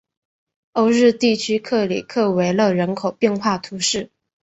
[0.71, 4.09] 欧日地区克里克维勒人口变化图示